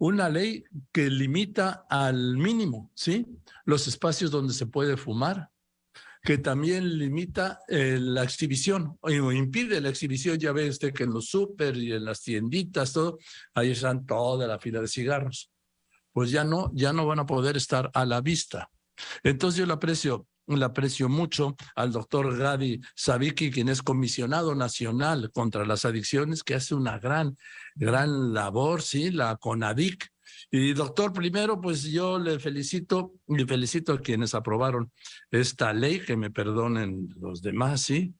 [0.00, 3.26] una ley que limita al mínimo, ¿sí?
[3.66, 5.50] Los espacios donde se puede fumar,
[6.22, 10.38] que también limita eh, la exhibición o impide la exhibición.
[10.38, 13.18] Ya ve usted que en los súper y en las tienditas, todo,
[13.54, 15.50] ahí están toda la fila de cigarros.
[16.12, 18.70] Pues ya no, ya no van a poder estar a la vista.
[19.22, 20.26] Entonces yo le aprecio,
[20.56, 26.54] le aprecio mucho al doctor Gadi Sabiki, quien es comisionado nacional contra las adicciones, que
[26.54, 27.36] hace una gran,
[27.74, 30.10] gran labor, sí, la CONADIC,
[30.50, 34.90] y doctor, primero, pues yo le felicito y felicito a quienes aprobaron
[35.30, 38.14] esta ley, que me perdonen los demás, ¿sí?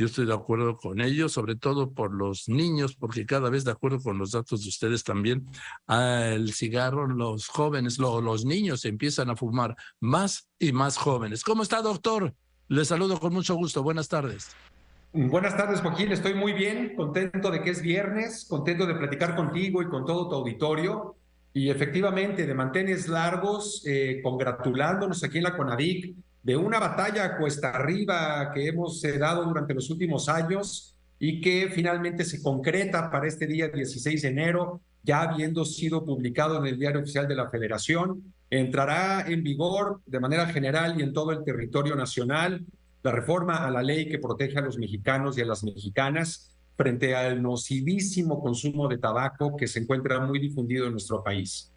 [0.00, 3.72] Yo estoy de acuerdo con ellos, sobre todo por los niños, porque cada vez de
[3.72, 5.46] acuerdo con los datos de ustedes también,
[5.86, 11.44] el cigarro, los jóvenes, los niños empiezan a fumar más y más jóvenes.
[11.44, 12.32] ¿Cómo está, doctor?
[12.68, 13.82] Le saludo con mucho gusto.
[13.82, 14.56] Buenas tardes.
[15.12, 16.12] Buenas tardes, Joaquín.
[16.12, 20.30] Estoy muy bien, contento de que es viernes, contento de platicar contigo y con todo
[20.30, 21.16] tu auditorio.
[21.52, 27.70] Y efectivamente, de mantenes largos, eh, congratulándonos aquí en la CONADIC de una batalla cuesta
[27.70, 33.46] arriba que hemos dado durante los últimos años y que finalmente se concreta para este
[33.46, 38.22] día 16 de enero, ya habiendo sido publicado en el Diario Oficial de la Federación.
[38.48, 42.64] Entrará en vigor de manera general y en todo el territorio nacional
[43.02, 47.14] la reforma a la ley que protege a los mexicanos y a las mexicanas frente
[47.14, 51.70] al nocivísimo consumo de tabaco que se encuentra muy difundido en nuestro país.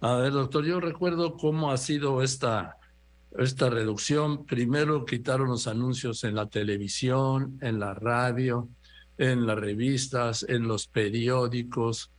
[0.00, 2.76] A ver, doctor, yo recuerdo cómo ha sido esta,
[3.38, 4.44] esta reducción.
[4.44, 8.68] Primero quitaron los anuncios en la televisión, en la radio,
[9.18, 12.10] en las revistas, en los periódicos,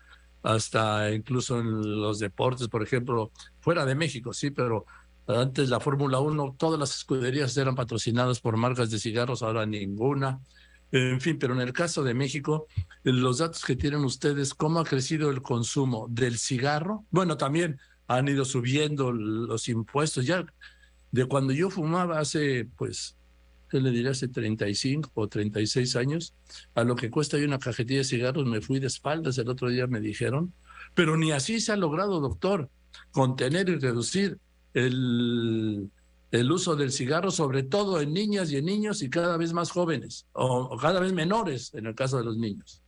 [0.43, 4.85] hasta incluso en los deportes, por ejemplo, fuera de México, sí, pero
[5.27, 10.39] antes la Fórmula 1, todas las escuderías eran patrocinadas por marcas de cigarros, ahora ninguna.
[10.91, 12.67] En fin, pero en el caso de México,
[13.03, 17.05] los datos que tienen ustedes, ¿cómo ha crecido el consumo del cigarro?
[17.09, 20.25] Bueno, también han ido subiendo los impuestos.
[20.25, 20.45] Ya
[21.13, 23.15] de cuando yo fumaba hace, pues,
[23.69, 24.09] ¿qué le diré?
[24.09, 26.33] Hace 35 o 36 años,
[26.73, 29.69] a lo que cuesta hoy una cajetilla de cigarros, me fui de espaldas, el otro
[29.69, 30.53] día me dijeron,
[30.95, 32.67] pero ni así se ha logrado, doctor,
[33.11, 34.39] contener y reducir
[34.73, 35.91] el,
[36.31, 39.69] el uso del cigarro, sobre todo en niñas y en niños y cada vez más
[39.69, 42.81] jóvenes o, cada vez menores en el caso de los niños.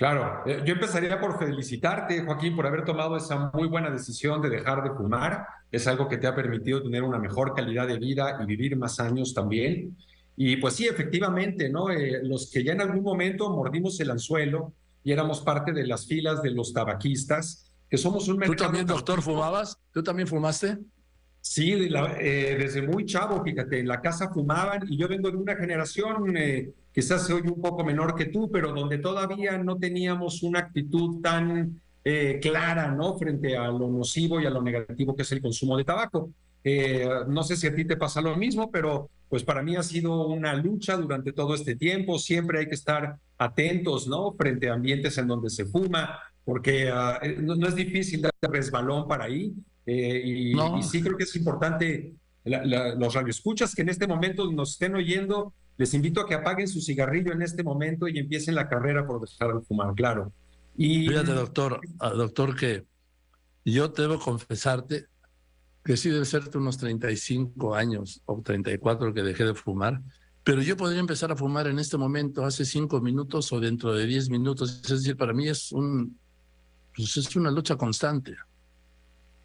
[0.00, 4.48] Claro, eh, yo empezaría por felicitarte, Joaquín, por haber tomado esa muy buena decisión de
[4.48, 5.46] dejar de fumar.
[5.70, 8.98] Es algo que te ha permitido tener una mejor calidad de vida y vivir más
[8.98, 9.94] años también.
[10.38, 11.90] Y pues sí, efectivamente, ¿no?
[11.90, 14.72] Eh, los que ya en algún momento mordimos el anzuelo
[15.04, 18.56] y éramos parte de las filas de los tabaquistas, que somos un mercado...
[18.56, 19.76] ¿Tú también, doctor, fumabas?
[19.92, 20.78] ¿Tú también fumaste?
[21.40, 25.56] Sí, eh, desde muy chavo, fíjate, en la casa fumaban y yo vengo de una
[25.56, 30.58] generación, eh, quizás soy un poco menor que tú, pero donde todavía no teníamos una
[30.58, 33.16] actitud tan eh, clara, ¿no?
[33.16, 36.30] Frente a lo nocivo y a lo negativo que es el consumo de tabaco.
[37.28, 40.26] no sé si a ti te pasa lo mismo, pero pues para mí ha sido
[40.26, 42.18] una lucha durante todo este tiempo.
[42.18, 44.32] Siempre hay que estar atentos, ¿no?
[44.34, 49.08] Frente a ambientes en donde se fuma, porque ah, no, no, es difícil dar resbalón
[49.08, 49.54] para ahí.
[49.86, 52.14] Eh, y, sí creo que es importante,
[52.44, 56.80] los radioescuchas que en este momento nos estén oyendo, les invito a que apaguen su
[56.80, 60.32] cigarrillo en este momento y empiecen la carrera por dejar de fumar, claro.
[60.76, 62.84] Y, Fíjate, doctor, doctor, que
[63.64, 65.06] yo debo confesarte
[65.84, 70.02] que sí debe ser unos 35 años o 34 que dejé de fumar,
[70.44, 74.06] pero yo podría empezar a fumar en este momento, hace 5 minutos o dentro de
[74.06, 74.80] 10 minutos.
[74.84, 76.18] Es decir, para mí es, un,
[76.94, 78.36] pues es una lucha constante.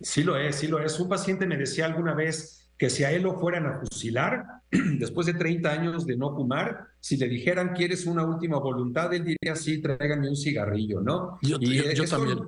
[0.01, 0.99] Sí lo es, sí lo es.
[0.99, 5.27] Un paciente me decía alguna vez que si a él lo fueran a fusilar, después
[5.27, 9.13] de 30 años de no fumar, si le dijeran, ¿quieres una última voluntad?
[9.13, 11.39] Él diría, sí, tráiganme un cigarrillo, ¿no?
[11.41, 12.39] Yo, yo, también.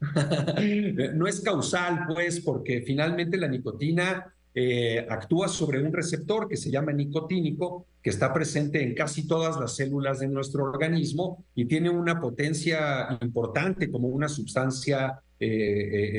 [1.16, 6.70] no es causal, pues, porque finalmente la nicotina eh, actúa sobre un receptor que se
[6.70, 11.88] llama nicotínico, que está presente en casi todas las células de nuestro organismo y tiene
[11.88, 15.48] una potencia importante como una sustancia eh,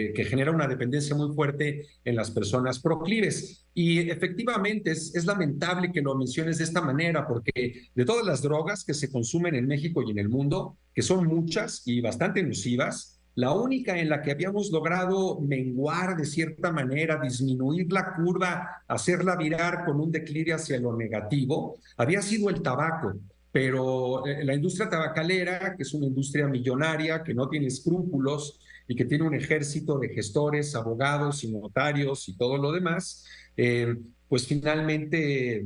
[0.09, 3.67] eh, que genera una dependencia muy fuerte en las personas proclives.
[3.73, 8.41] Y efectivamente es, es lamentable que lo menciones de esta manera, porque de todas las
[8.41, 12.41] drogas que se consumen en México y en el mundo, que son muchas y bastante
[12.41, 18.83] nocivas, la única en la que habíamos logrado menguar de cierta manera, disminuir la curva,
[18.87, 23.13] hacerla virar con un declive hacia lo negativo, había sido el tabaco.
[23.51, 28.95] Pero eh, la industria tabacalera, que es una industria millonaria, que no tiene escrúpulos y
[28.95, 33.25] que tiene un ejército de gestores, abogados y notarios y todo lo demás,
[33.57, 33.95] eh,
[34.27, 35.65] pues finalmente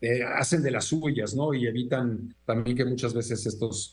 [0.00, 1.52] eh, hacen de las suyas, ¿no?
[1.54, 3.92] Y evitan también que muchas veces estos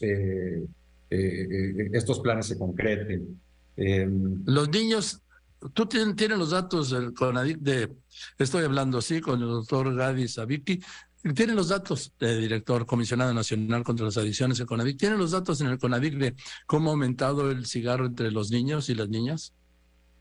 [1.12, 3.40] estos planes se concreten.
[3.76, 5.22] Em, los niños,
[5.74, 7.92] tú tienes, los datos del CONADIC de,
[8.38, 10.82] estoy hablando así con el doctor Gadi Sabiki,
[11.36, 15.62] tienen los datos del director comisionado nacional contra las adicciones el CONADIC, tienen los datos
[15.62, 16.36] en el CONADIC de
[16.66, 19.54] cómo ha aumentado el cigarro entre los niños y las niñas.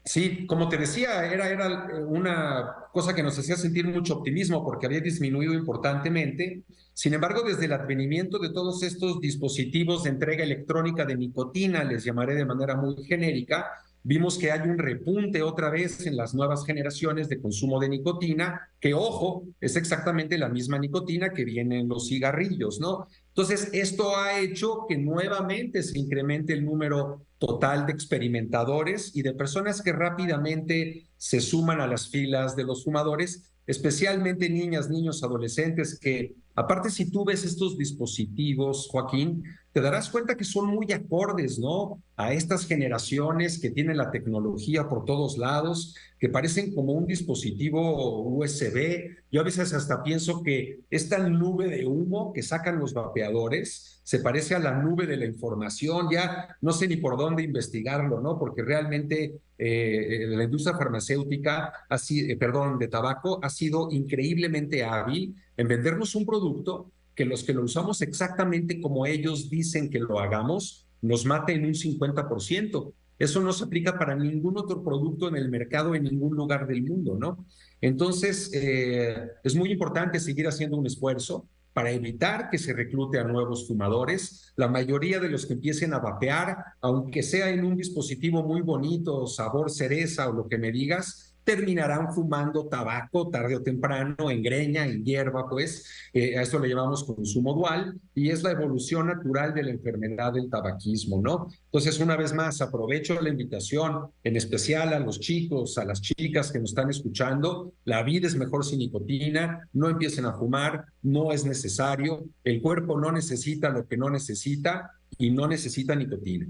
[0.05, 4.87] Sí, como te decía, era, era una cosa que nos hacía sentir mucho optimismo porque
[4.87, 6.63] había disminuido importantemente.
[7.01, 12.05] Sin embargo, desde el advenimiento de todos estos dispositivos de entrega electrónica de nicotina, les
[12.05, 13.71] llamaré de manera muy genérica,
[14.03, 18.69] vimos que hay un repunte otra vez en las nuevas generaciones de consumo de nicotina,
[18.79, 23.07] que ojo, es exactamente la misma nicotina que viene en los cigarrillos, ¿no?
[23.29, 29.33] Entonces, esto ha hecho que nuevamente se incremente el número total de experimentadores y de
[29.33, 35.99] personas que rápidamente se suman a las filas de los fumadores, especialmente niñas, niños, adolescentes
[35.99, 41.59] que Aparte, si tú ves estos dispositivos, Joaquín, te darás cuenta que son muy acordes,
[41.59, 42.03] ¿no?
[42.17, 48.23] A estas generaciones que tienen la tecnología por todos lados, que parecen como un dispositivo
[48.23, 49.17] USB.
[49.31, 54.19] Yo a veces hasta pienso que esta nube de humo que sacan los vapeadores se
[54.19, 56.09] parece a la nube de la información.
[56.11, 58.39] Ya no sé ni por dónde investigarlo, ¿no?
[58.41, 65.37] Porque realmente eh, la industria farmacéutica, así, eh, perdón, de tabaco, ha sido increíblemente hábil
[65.57, 66.91] en vendernos un producto
[67.21, 71.67] que los que lo usamos exactamente como ellos dicen que lo hagamos, nos mate en
[71.67, 72.95] un 50%.
[73.19, 76.83] Eso no se aplica para ningún otro producto en el mercado en ningún lugar del
[76.83, 77.45] mundo, ¿no?
[77.83, 83.25] Entonces, eh, es muy importante seguir haciendo un esfuerzo para evitar que se reclute a
[83.25, 84.55] nuevos fumadores.
[84.57, 89.27] La mayoría de los que empiecen a vapear, aunque sea en un dispositivo muy bonito,
[89.27, 94.87] sabor cereza o lo que me digas, terminarán fumando tabaco tarde o temprano, en greña,
[94.87, 99.55] en hierba, pues eh, a esto le llamamos consumo dual y es la evolución natural
[99.55, 101.49] de la enfermedad del tabaquismo, ¿no?
[101.65, 106.53] Entonces, una vez más, aprovecho la invitación, en especial a los chicos, a las chicas
[106.53, 111.33] que nos están escuchando, la vida es mejor sin nicotina, no empiecen a fumar, no
[111.33, 116.47] es necesario, el cuerpo no necesita lo que no necesita y no necesita nicotina.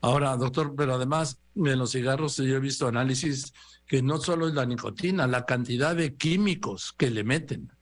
[0.00, 3.52] Ahora, doctor, pero además en los cigarros yo he visto análisis
[3.86, 7.72] que no solo es la nicotina, la cantidad de químicos que le meten.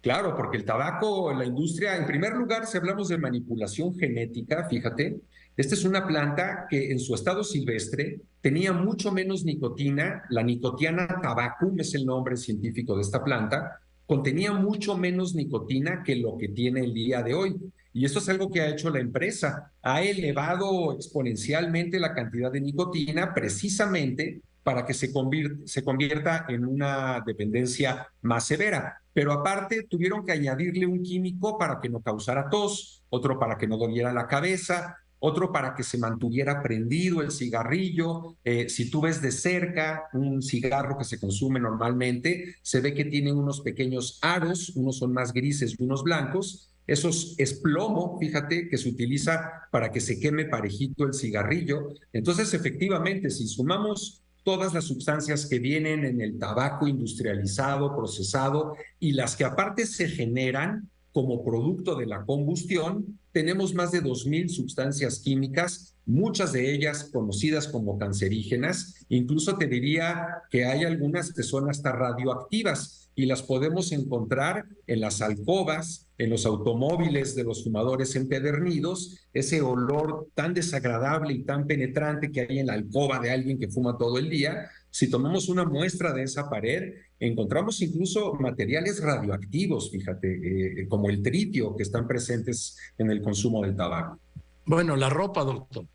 [0.00, 5.20] Claro, porque el tabaco, la industria, en primer lugar, si hablamos de manipulación genética, fíjate,
[5.56, 11.06] esta es una planta que en su estado silvestre tenía mucho menos nicotina, la nicotiana
[11.22, 16.48] tabacum es el nombre científico de esta planta, contenía mucho menos nicotina que lo que
[16.48, 17.56] tiene el día de hoy.
[17.94, 19.70] Y esto es algo que ha hecho la empresa.
[19.80, 28.08] Ha elevado exponencialmente la cantidad de nicotina precisamente para que se, convierta en una dependencia
[28.22, 29.00] más severa.
[29.12, 33.68] Pero aparte tuvieron que añadirle un químico para que no causara tos, otro para que
[33.68, 38.36] no doliera la cabeza, otro para que se mantuviera prendido el cigarrillo.
[38.42, 43.04] Eh, si tú ves de cerca un cigarro que se consume normalmente, se ve que
[43.04, 48.68] tiene unos pequeños aros, unos son más grises y unos blancos, eso es plomo, fíjate,
[48.68, 51.94] que se utiliza para que se queme parejito el cigarrillo.
[52.12, 59.12] Entonces, efectivamente, si sumamos todas las sustancias que vienen en el tabaco industrializado, procesado, y
[59.12, 65.20] las que aparte se generan como producto de la combustión, tenemos más de 2.000 sustancias
[65.20, 69.06] químicas, muchas de ellas conocidas como cancerígenas.
[69.08, 75.00] Incluso te diría que hay algunas que son hasta radioactivas y las podemos encontrar en
[75.00, 81.66] las alcobas, en los automóviles de los fumadores empedernidos, ese olor tan desagradable y tan
[81.66, 84.70] penetrante que hay en la alcoba de alguien que fuma todo el día.
[84.90, 91.22] Si tomamos una muestra de esa pared, encontramos incluso materiales radioactivos, fíjate, eh, como el
[91.22, 94.20] tritio que están presentes en el consumo del tabaco.
[94.66, 95.86] Bueno, la ropa, doctor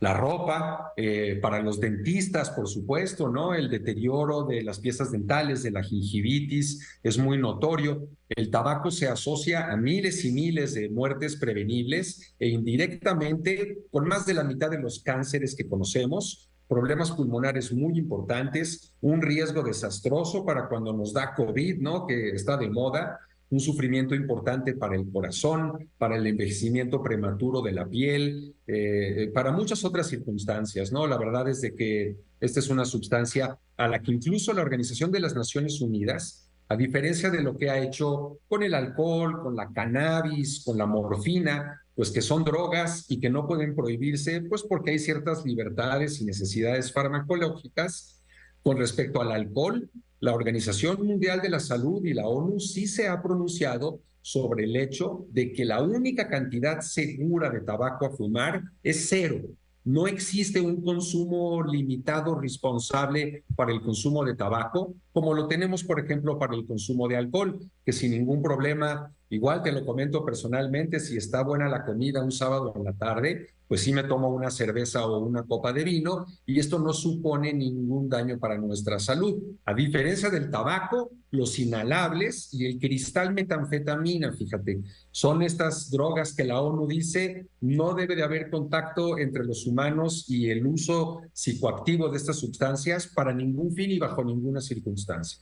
[0.00, 3.54] la ropa, eh, para los dentistas, por supuesto, ¿no?
[3.54, 8.08] El deterioro de las piezas dentales, de la gingivitis, es muy notorio.
[8.28, 14.24] El tabaco se asocia a miles y miles de muertes prevenibles e indirectamente con más
[14.24, 20.44] de la mitad de los cánceres que conocemos, problemas pulmonares muy importantes, un riesgo desastroso
[20.44, 22.06] para cuando nos da COVID, ¿no?
[22.06, 23.18] Que está de moda,
[23.50, 29.52] un sufrimiento importante para el corazón, para el envejecimiento prematuro de la piel, eh, para
[29.52, 31.06] muchas otras circunstancias, ¿no?
[31.06, 35.10] La verdad es de que esta es una sustancia a la que incluso la Organización
[35.10, 39.56] de las Naciones Unidas, a diferencia de lo que ha hecho con el alcohol, con
[39.56, 44.62] la cannabis, con la morfina, pues que son drogas y que no pueden prohibirse, pues
[44.62, 48.17] porque hay ciertas libertades y necesidades farmacológicas.
[48.62, 49.88] Con respecto al alcohol,
[50.20, 54.76] la Organización Mundial de la Salud y la ONU sí se ha pronunciado sobre el
[54.76, 59.40] hecho de que la única cantidad segura de tabaco a fumar es cero.
[59.84, 65.98] No existe un consumo limitado responsable para el consumo de tabaco, como lo tenemos, por
[65.98, 71.00] ejemplo, para el consumo de alcohol, que sin ningún problema, igual te lo comento personalmente,
[71.00, 74.50] si está buena la comida un sábado en la tarde, pues sí me tomo una
[74.50, 79.36] cerveza o una copa de vino y esto no supone ningún daño para nuestra salud.
[79.66, 84.80] A diferencia del tabaco, los inhalables y el cristal metanfetamina, fíjate,
[85.10, 90.24] son estas drogas que la ONU dice no debe de haber contacto entre los humanos
[90.28, 95.40] y el uso psicoactivo de estas sustancias para ningún fin y bajo ninguna circunstancia.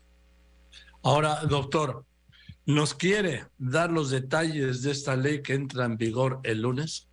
[1.02, 2.04] Ahora, doctor,
[2.66, 7.08] ¿nos quiere dar los detalles de esta ley que entra en vigor el lunes?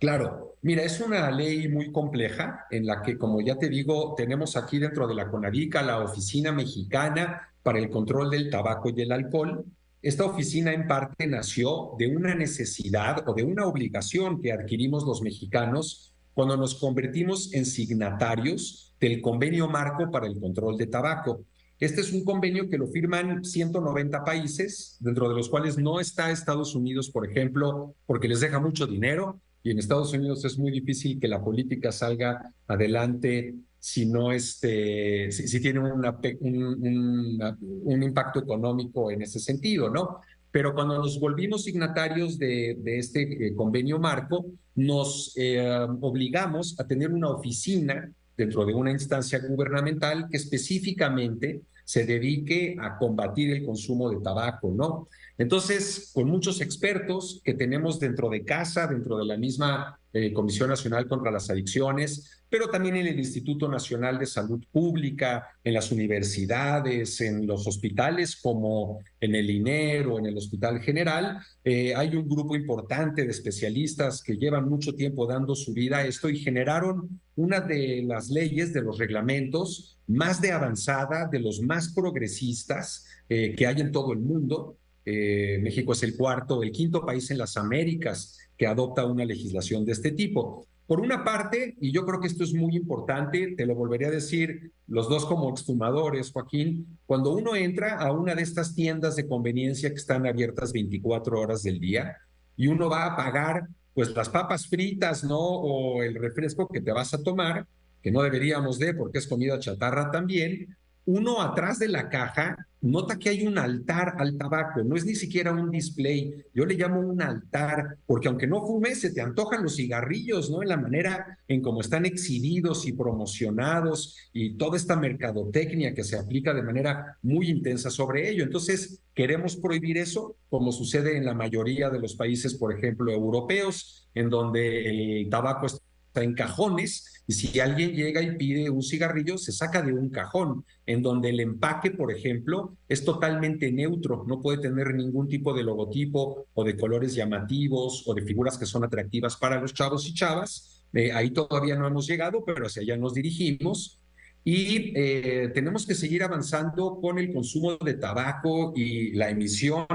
[0.00, 4.56] Claro, mira, es una ley muy compleja en la que, como ya te digo, tenemos
[4.56, 9.12] aquí dentro de la CONAVICA la Oficina Mexicana para el Control del Tabaco y el
[9.12, 9.64] Alcohol.
[10.02, 15.22] Esta oficina en parte nació de una necesidad o de una obligación que adquirimos los
[15.22, 21.44] mexicanos cuando nos convertimos en signatarios del Convenio Marco para el Control de Tabaco.
[21.80, 26.30] Este es un convenio que lo firman 190 países, dentro de los cuales no está
[26.30, 30.70] Estados Unidos, por ejemplo, porque les deja mucho dinero, y en Estados Unidos es muy
[30.70, 38.38] difícil que la política salga adelante si no este, si, tiene una, un, un, impacto
[38.38, 40.20] económico en ese sentido, ¿no?
[40.50, 47.12] Pero cuando nos volvimos signatarios de, este eh, convenio marco, nos eh, obligamos a tener
[47.12, 54.10] una oficina dentro de una instancia gubernamental que específicamente se dedique a combatir el consumo
[54.10, 55.08] de tabaco, ¿no?
[55.36, 60.68] Entonces, con muchos expertos que tenemos dentro de casa, dentro de la misma eh, Comisión
[60.68, 65.90] Nacional contra las Adicciones, pero también en el Instituto Nacional de Salud Pública, en las
[65.90, 72.14] universidades, en los hospitales como en el INER o en el Hospital General, eh, hay
[72.14, 76.38] un grupo importante de especialistas que llevan mucho tiempo dando su vida a esto y
[76.38, 83.04] generaron una de las leyes, de los reglamentos más de avanzada, de los más progresistas
[83.28, 87.30] eh, que hay en todo el mundo, eh, México es el cuarto, el quinto país
[87.30, 90.66] en las Américas que adopta una legislación de este tipo.
[90.86, 94.10] Por una parte, y yo creo que esto es muy importante, te lo volveré a
[94.10, 99.26] decir los dos como exfumadores, Joaquín, cuando uno entra a una de estas tiendas de
[99.26, 102.18] conveniencia que están abiertas 24 horas del día
[102.56, 105.38] y uno va a pagar pues las papas fritas, ¿no?
[105.38, 107.66] O el refresco que te vas a tomar,
[108.02, 113.18] que no deberíamos de porque es comida chatarra también, uno atrás de la caja nota
[113.18, 117.00] que hay un altar al tabaco, no es ni siquiera un display, yo le llamo
[117.00, 120.62] un altar, porque aunque no fumes, se te antojan los cigarrillos, ¿no?
[120.62, 126.18] En la manera en cómo están exhibidos y promocionados y toda esta mercadotecnia que se
[126.18, 128.44] aplica de manera muy intensa sobre ello.
[128.44, 134.08] Entonces, queremos prohibir eso, como sucede en la mayoría de los países, por ejemplo, europeos,
[134.14, 135.80] en donde el tabaco está
[136.22, 140.64] en cajones y si alguien llega y pide un cigarrillo, se saca de un cajón,
[140.84, 145.62] en donde el empaque, por ejemplo, es totalmente neutro, no puede tener ningún tipo de
[145.62, 150.14] logotipo o de colores llamativos o de figuras que son atractivas para los chavos y
[150.14, 150.84] chavas.
[150.92, 154.00] Eh, ahí todavía no hemos llegado, pero hacia allá nos dirigimos.
[154.46, 159.86] Y eh, tenemos que seguir avanzando con el consumo de tabaco y la emisión,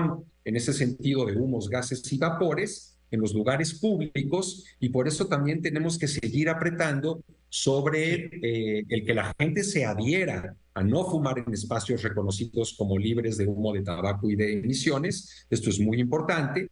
[0.44, 5.28] en ese sentido, de humos, gases y vapores, en los lugares públicos y por eso
[5.28, 11.04] también tenemos que seguir apretando sobre eh, el que la gente se adhiera a no
[11.04, 15.46] fumar en espacios reconocidos como libres de humo de tabaco y de emisiones.
[15.50, 16.70] Esto es muy importante.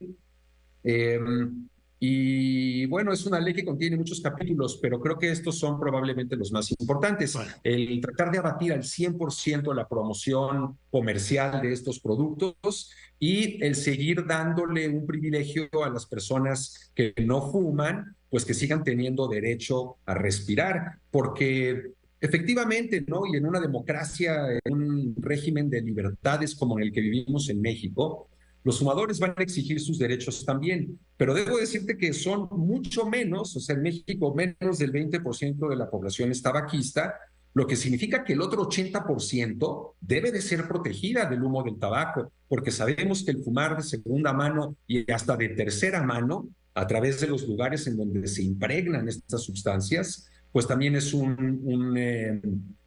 [0.83, 1.67] Em,
[1.99, 6.35] y bueno, es una ley que contiene muchos capítulos, pero creo que estos son probablemente
[6.35, 7.35] los más importantes.
[7.63, 14.25] El tratar de abatir al 100% la promoción comercial de estos productos y el seguir
[14.25, 20.13] dándole un privilegio a las personas que no fuman, pues que sigan teniendo derecho a
[20.13, 23.23] respirar, porque efectivamente, ¿no?
[23.25, 27.61] Y en una democracia, en un régimen de libertades como en el que vivimos en
[27.61, 28.29] México,
[28.63, 33.55] los fumadores van a exigir sus derechos también, pero debo decirte que son mucho menos,
[33.55, 37.15] o sea, en México menos del 20% de la población es tabaquista,
[37.57, 42.31] lo que significa que el otro 80% debe de ser protegida del humo del tabaco,
[42.47, 47.19] porque sabemos que el fumar de segunda mano y hasta de tercera mano, a través
[47.19, 52.39] de los lugares en donde se impregnan estas sustancias, pues también es un, un, eh,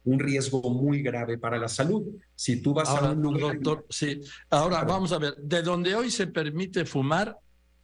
[0.05, 2.03] un riesgo muy grave para la salud.
[2.33, 3.59] Si tú vas a un lugar...
[3.59, 4.21] Doctor, sí.
[4.49, 7.37] Ahora vamos a ver, de donde hoy se permite fumar,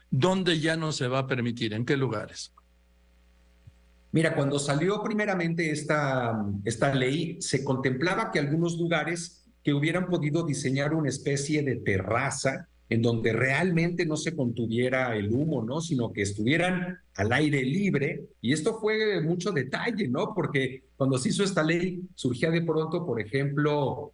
[0.09, 1.73] ¿dónde ya no se va a permitir?
[1.73, 2.53] ¿En qué lugares?
[4.11, 10.45] Mira, cuando salió primeramente esta, esta ley, se contemplaba que algunos lugares que hubieran podido
[10.45, 15.81] diseñar una especie de terraza en donde realmente no se contuviera el humo, ¿no?
[15.81, 18.23] Sino que estuvieran al aire libre.
[18.39, 20.33] Y esto fue mucho detalle, ¿no?
[20.33, 24.13] Porque cuando se hizo esta ley surgía de pronto, por ejemplo,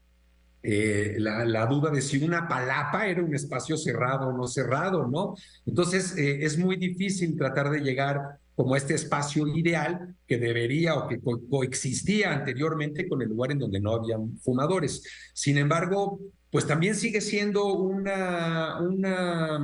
[0.63, 5.35] eh, la, duda de si una palapa era un espacio cerrado o no cerrado, ¿no?
[5.65, 11.07] Entonces eh, es muy difícil tratar de llegar como este espacio ideal que debería o
[11.07, 15.03] que coexistía anteriormente con el lugar en donde no había fumadores.
[15.33, 16.19] Sin embargo,
[16.51, 19.60] pues también sigue siendo una, una,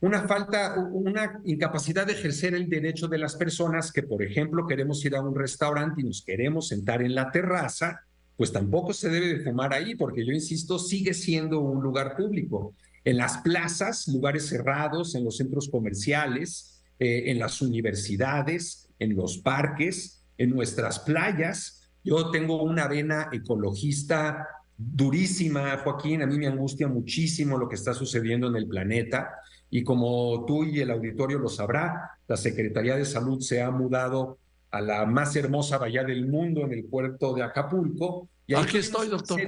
[0.00, 5.04] una falta, una incapacidad de ejercer el derecho de las personas que, por ejemplo, queremos
[5.04, 8.00] ir a un restaurante y nos queremos sentar en la terraza,
[8.36, 12.74] pues tampoco se debe de fumar ahí, porque yo insisto, sigue siendo un lugar público.
[13.04, 19.38] En las plazas, lugares cerrados, en los centros comerciales, eh, en las universidades, en los
[19.38, 21.90] parques, en nuestras playas.
[22.04, 26.20] Yo tengo una vena ecologista durísima, Joaquín.
[26.20, 29.30] A mí me angustia muchísimo lo que está sucediendo en el planeta.
[29.70, 34.38] Y como tú y el auditorio lo sabrá, la Secretaría de Salud se ha mudado
[34.70, 38.28] a la más hermosa bahía del mundo en el puerto de Acapulco.
[38.46, 39.40] Y aquí estoy, doctor.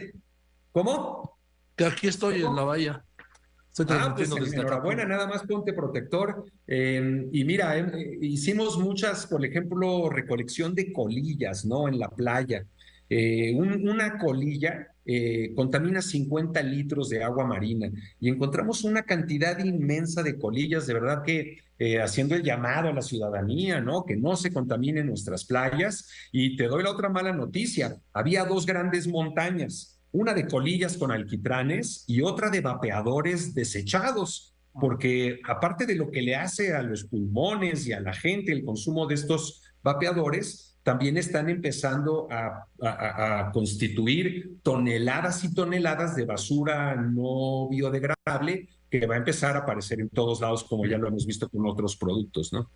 [0.73, 1.39] ¿Cómo?
[1.77, 3.05] Que aquí estoy en la bahía.
[3.89, 6.45] Ah, pues enhorabuena, nada más ponte protector.
[6.67, 11.89] Em, y mira, em, eh, hicimos muchas, por ejemplo, recolección de colillas, ¿no?
[11.89, 12.67] En la playa.
[13.09, 20.23] Eh, una colilla eh, contamina 50 litros de agua marina y encontramos una cantidad inmensa
[20.23, 21.59] de colillas, de verdad que
[22.01, 24.05] haciendo el llamado a la ciudadanía, ¿no?
[24.05, 26.09] Que no se contaminen nuestras playas.
[26.31, 31.11] Y te doy la otra mala noticia, había dos grandes montañas, una de colillas con
[31.11, 37.05] alquitranes y otra de vapeadores desechados porque aparte de lo que le hace a los
[37.05, 42.69] pulmones y a la gente el consumo de estos vapeadores, también están empezando a,
[43.53, 50.09] constituir toneladas y toneladas de basura no biodegradable que va a empezar a aparecer en
[50.09, 52.69] todos lados, como ya lo hemos visto con otros productos, ¿no?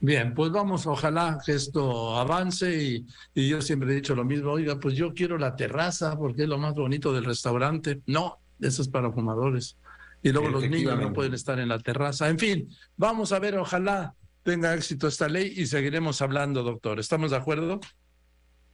[0.00, 4.52] Bien, pues vamos, ojalá que esto avance y, y, yo siempre he dicho lo mismo,
[4.52, 8.02] oiga, pues yo quiero la terraza porque es lo más bonito del restaurante.
[8.06, 9.76] No, eso es para fumadores.
[10.22, 12.28] Y luego los niños no pueden estar en la terraza.
[12.28, 17.00] En fin, vamos a ver, ojalá tenga éxito esta ley y seguiremos hablando, doctor.
[17.00, 17.80] ¿Estamos de acuerdo?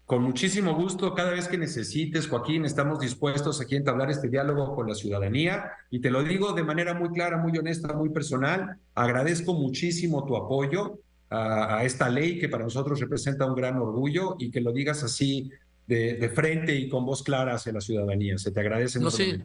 [0.05, 4.75] Con muchísimo gusto, cada vez que necesites, Joaquín, estamos dispuestos aquí a entablar este diálogo
[4.75, 8.79] con la ciudadanía y te lo digo de manera muy clara, muy honesta, muy personal.
[8.95, 10.99] Agradezco muchísimo tu apoyo
[11.33, 15.51] a, esta ley que para nosotros representa un gran orgullo y que lo digas así
[15.87, 18.39] de, frente y con voz clara hacia la ciudadanía.
[18.39, 19.01] Se te agradece.
[19.01, 19.41] No, sí.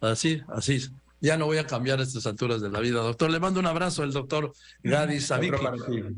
[0.00, 0.80] Así, así
[1.20, 3.30] ya no voy a cambiar a estas alturas de la vida, doctor.
[3.30, 6.16] Le mando un abrazo al doctor Gadi Savicki,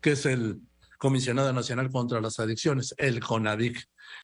[0.00, 0.60] que es el
[0.98, 3.88] comisionado nacional contra las adicciones, el CONADIC.